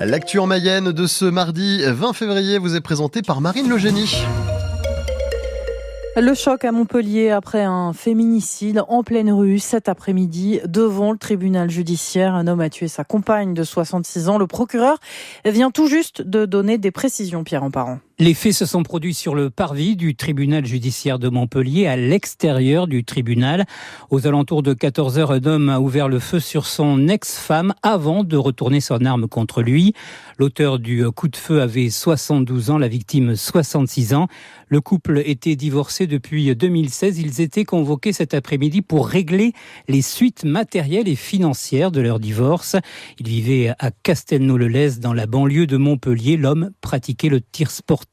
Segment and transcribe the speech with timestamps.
[0.00, 4.22] L'actu en Mayenne de ce mardi 20 février vous est présenté par Marine Le Génie.
[6.16, 11.68] Le choc à Montpellier après un féminicide en pleine rue cet après-midi devant le tribunal
[11.68, 12.34] judiciaire.
[12.36, 14.38] Un homme a tué sa compagne de 66 ans.
[14.38, 14.98] Le procureur
[15.44, 17.98] vient tout juste de donner des précisions, Pierre en parent.
[18.20, 22.88] Les faits se sont produits sur le parvis du tribunal judiciaire de Montpellier, à l'extérieur
[22.88, 23.64] du tribunal.
[24.10, 28.24] Aux alentours de 14 heures, un homme a ouvert le feu sur son ex-femme avant
[28.24, 29.94] de retourner son arme contre lui.
[30.36, 34.26] L'auteur du coup de feu avait 72 ans, la victime 66 ans.
[34.66, 37.20] Le couple était divorcé depuis 2016.
[37.20, 39.52] Ils étaient convoqués cet après-midi pour régler
[39.86, 42.74] les suites matérielles et financières de leur divorce.
[43.20, 46.36] Ils vivaient à Castelnau-le-Lez, dans la banlieue de Montpellier.
[46.36, 48.07] L'homme pratiquait le tir sportif.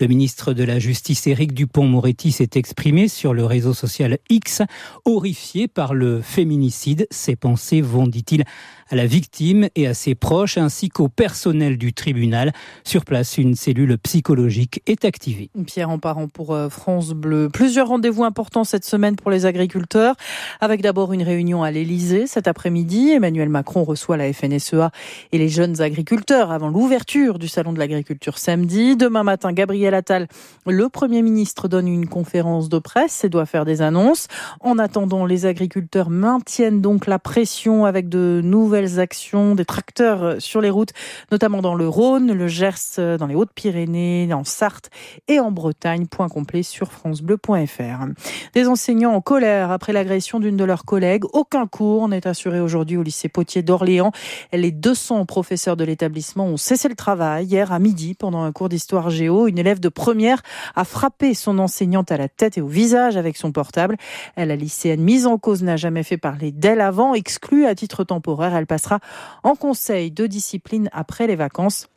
[0.00, 4.62] Le ministre de la Justice, Éric Dupont-Moretti, s'est exprimé sur le réseau social X,
[5.04, 7.06] horrifié par le féminicide.
[7.10, 8.44] Ses pensées vont, dit-il,
[8.88, 12.52] à la victime et à ses proches, ainsi qu'au personnel du tribunal.
[12.84, 15.50] Sur place, une cellule psychologique est activée.
[15.66, 17.48] Pierre en parent pour euh, France Bleu.
[17.52, 20.14] Plusieurs rendez-vous importants cette semaine pour les agriculteurs,
[20.60, 23.10] avec d'abord une réunion à l'Elysée cet après-midi.
[23.10, 24.90] Emmanuel Macron reçoit la FNSEA
[25.32, 28.96] et les jeunes agriculteurs avant l'ouverture du Salon de l'agriculture samedi.
[29.06, 30.26] Demain matin, Gabriel Attal,
[30.66, 34.26] le Premier ministre, donne une conférence de presse et doit faire des annonces.
[34.58, 40.60] En attendant, les agriculteurs maintiennent donc la pression avec de nouvelles actions, des tracteurs sur
[40.60, 40.90] les routes,
[41.30, 44.90] notamment dans le Rhône, le Gers, dans les Hautes-Pyrénées, en Sarthe
[45.28, 46.08] et en Bretagne.
[46.08, 48.06] Point complet sur francebleu.fr.
[48.54, 51.22] Des enseignants en colère après l'agression d'une de leurs collègues.
[51.32, 54.10] Aucun cours n'est assuré aujourd'hui au lycée Potier d'Orléans.
[54.52, 58.68] Les 200 professeurs de l'établissement ont cessé le travail hier à midi pendant un cours
[58.68, 59.46] d'histoire géo.
[59.46, 60.42] Une élève de première
[60.74, 63.96] a frappé son enseignante à la tête et au visage avec son portable.
[64.36, 68.54] La lycéenne mise en cause n'a jamais fait parler d'elle avant, exclue à titre temporaire.
[68.54, 69.00] Elle passera
[69.42, 71.88] en conseil de discipline après les vacances.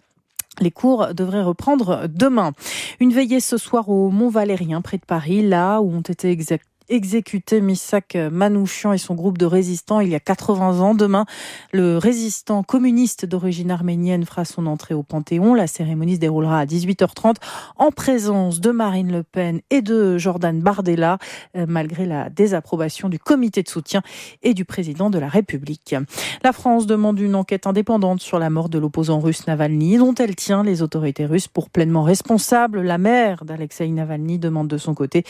[0.59, 2.51] Les cours devraient reprendre demain.
[2.99, 6.65] Une veillée ce soir au Mont Valérien, près de Paris, là où ont été exact
[6.89, 10.95] exécuté Missak Manouchian et son groupe de résistants il y a 80 ans.
[10.95, 11.25] Demain,
[11.71, 15.53] le résistant communiste d'origine arménienne fera son entrée au Panthéon.
[15.53, 17.35] La cérémonie se déroulera à 18h30
[17.77, 21.17] en présence de Marine Le Pen et de Jordan Bardella,
[21.55, 24.01] euh, malgré la désapprobation du comité de soutien
[24.43, 25.95] et du président de la République.
[26.43, 30.35] La France demande une enquête indépendante sur la mort de l'opposant russe Navalny, dont elle
[30.35, 32.81] tient les autorités russes pour pleinement responsables.
[32.81, 35.23] La mère d'Alexei Navalny demande de son côté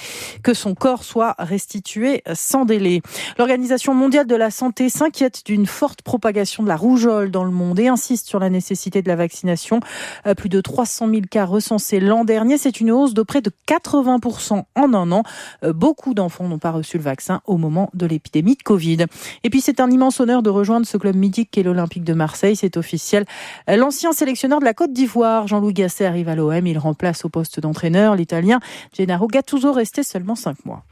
[0.43, 3.01] que son corps soit restituer sans délai.
[3.37, 7.79] L'Organisation mondiale de la santé s'inquiète d'une forte propagation de la rougeole dans le monde
[7.79, 9.79] et insiste sur la nécessité de la vaccination.
[10.27, 13.51] Euh, plus de 300 000 cas recensés l'an dernier, c'est une hausse de près de
[13.67, 15.23] 80% en un an.
[15.63, 19.05] Euh, beaucoup d'enfants n'ont pas reçu le vaccin au moment de l'épidémie de Covid.
[19.43, 22.55] Et puis c'est un immense honneur de rejoindre ce club mythique qu'est l'Olympique de Marseille.
[22.55, 23.25] C'est officiel.
[23.69, 26.65] Euh, l'ancien sélectionneur de la Côte d'Ivoire, Jean-Louis Gasset, arrive à l'OM.
[26.65, 28.59] Il remplace au poste d'entraîneur l'Italien
[28.97, 30.83] Gennaro Gattuso, resté seulement 5 mois.